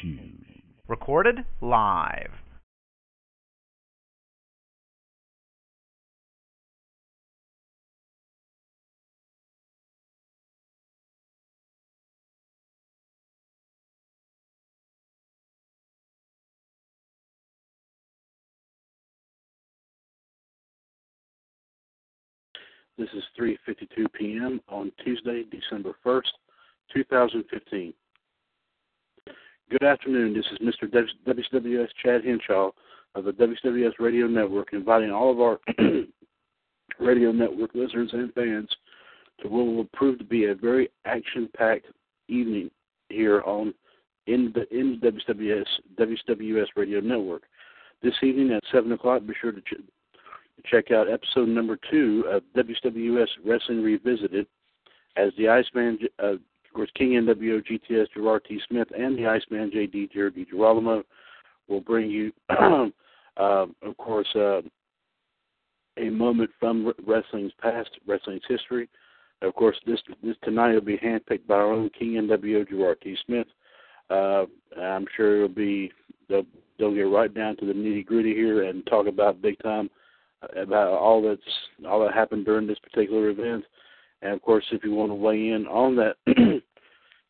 [0.00, 0.44] shoes.
[0.88, 2.30] Recorded live.
[22.98, 24.60] This is 3:52 p.m.
[24.68, 26.22] on Tuesday, December 1st,
[26.94, 27.92] 2015.
[29.68, 30.32] Good afternoon.
[30.32, 30.88] This is Mr.
[31.26, 32.70] WCWUS Chad Hinshaw
[33.16, 35.58] of the WCWUS Radio Network, inviting all of our
[37.00, 38.68] radio network listeners and fans
[39.40, 41.86] to what will prove to be a very action-packed
[42.28, 42.70] evening
[43.08, 43.74] here on
[44.28, 45.66] in the in the WCWUS
[45.98, 47.42] WCWUS Radio Network.
[48.04, 49.82] This evening at seven o'clock, be sure to ch-
[50.64, 54.46] check out episode number two of WCWUS Wrestling Revisited
[55.16, 56.34] as the Iceman, uh,
[56.76, 58.60] course, King NWO GTS Gerard T.
[58.68, 61.02] Smith and the Iceman JD Jared DiGirolamo
[61.68, 62.86] will bring you, uh,
[63.36, 64.60] of course, uh,
[65.96, 68.88] a moment from wrestling's past, wrestling's history.
[69.42, 73.16] Of course, this this tonight will be handpicked by our own King NWO Gerard T.
[73.26, 73.46] Smith.
[74.10, 74.44] Uh,
[74.80, 75.90] I'm sure it'll be
[76.28, 76.46] they'll,
[76.78, 79.90] they'll get right down to the nitty gritty here and talk about big time
[80.56, 81.40] about all that's
[81.86, 83.64] all that happened during this particular event.
[84.22, 86.16] And of course, if you want to weigh in on that,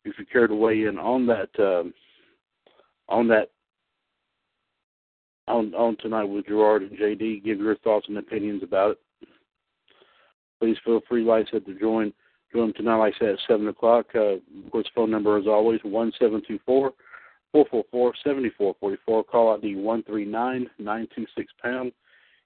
[0.07, 1.93] if you care to weigh in on that, um,
[3.09, 3.51] on that,
[5.47, 8.99] on on tonight with Gerard and JD, give your thoughts and opinions about it.
[10.59, 12.11] Please feel free, like I said, to join
[12.53, 12.97] join tonight.
[12.97, 14.07] Like I said, at seven o'clock.
[14.15, 16.93] Uh, of course, phone number is always one seven two four
[17.51, 19.23] four four four seventy four forty four.
[19.23, 21.91] Call out ID one three nine nine two six pound.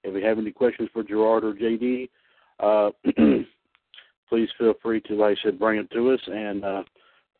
[0.03, 2.09] If you have any questions for Gerard or JD,
[2.59, 2.89] uh,
[4.29, 6.83] please feel free to, like I said, bring it to us and uh,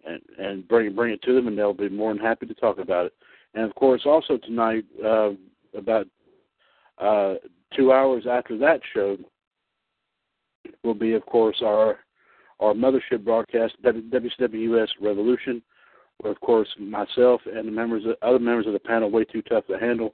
[0.06, 2.80] and and bring bring it to them, and they'll be more than happy to talk
[2.80, 3.14] about it.
[3.54, 5.32] And of course, also tonight, uh,
[5.76, 6.08] about
[6.98, 7.36] uh,
[7.76, 9.18] two hours after that show,
[10.84, 12.00] will be, of course, our
[12.60, 15.64] our mothership broadcast, WCWUS Revolution,
[16.20, 19.42] where, of course, myself and the members, of, other members of the panel, way too
[19.42, 20.14] tough to handle,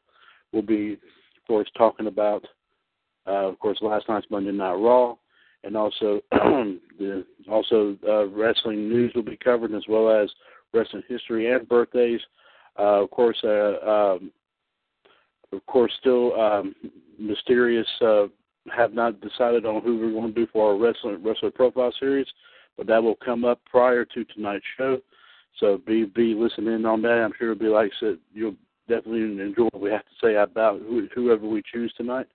[0.54, 1.00] will be, of
[1.46, 2.46] course, talking about,
[3.28, 5.16] uh, of course, last night's Monday Night Raw,
[5.64, 10.30] and also the also uh, wrestling news will be covered, as well as
[10.74, 12.22] wrestling history and birthdays.
[12.78, 14.32] Uh, of course, uh, um,
[15.52, 16.76] of course, still um,
[17.20, 17.88] mysterious.
[18.02, 18.28] Uh,
[18.76, 22.28] have not decided on who we're going to do for our wrestling wrestler profile series,
[22.76, 25.00] but that will come up prior to tonight's show.
[25.60, 27.24] So be be listening on that.
[27.24, 28.56] I'm sure it'll be like said, you'll
[28.88, 32.28] definitely enjoy what we have to say about who, whoever we choose tonight.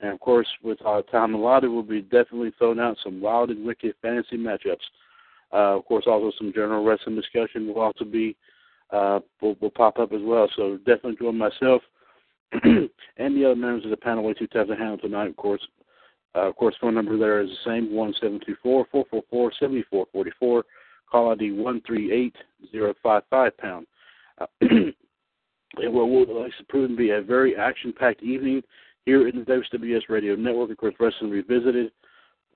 [0.00, 3.64] And of course, with our time allotted, we'll be definitely throwing out some wild and
[3.64, 4.76] wicked fantasy matchups.
[5.52, 8.36] Uh, of course, also some general wrestling discussion will also be
[8.92, 10.48] uh, will, will pop up as well.
[10.56, 11.82] So definitely join myself
[12.64, 15.28] and the other members of the panel way too tough to handle tonight.
[15.28, 15.64] Of course,
[16.34, 19.22] uh, of course, phone number there is the same one seven two four four four
[19.30, 20.64] four seventy four forty four.
[21.10, 22.34] Call ID one three eight
[22.72, 23.86] zero five five pound.
[25.78, 28.62] It will, will like prove to be a very action packed evening
[29.04, 30.70] here in the WCWUS Radio Network.
[30.70, 31.92] Of course, Wrestling Revisited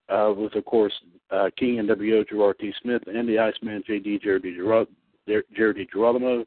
[0.09, 0.92] uh, with, of course,
[1.31, 2.72] uh, King NWO Gerard T.
[2.82, 4.44] Smith and the Iceman JD Jared
[5.56, 6.44] Jared Girolamo.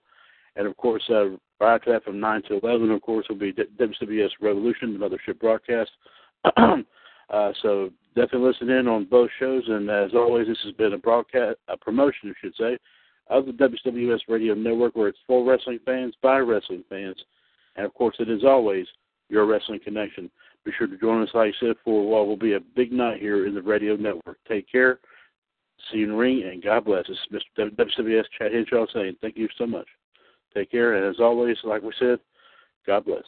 [0.56, 1.30] And of course, uh,
[1.60, 5.40] right after that from 9 to 11, of course, will be WCWUS Revolution, the mothership
[5.40, 5.92] broadcast.
[6.58, 9.64] uh, so definitely listen in on both shows.
[9.68, 12.78] And as always, this has been a broadcast, a promotion, I should say,
[13.28, 17.18] of the WCWUS Radio Network, where it's for wrestling fans by wrestling fans.
[17.76, 18.88] And of course, it is always
[19.32, 20.30] your wrestling connection.
[20.64, 23.20] Be sure to join us, like I said, for what will be a big night
[23.20, 24.38] here in the radio network.
[24.48, 25.00] Take care.
[25.92, 27.10] See you in the ring, and God bless.
[27.10, 27.72] Is Mr.
[27.72, 29.88] WCWUS Chad Hinshaw saying thank you so much.
[30.54, 32.20] Take care, and as always, like we said,
[32.86, 33.24] God bless.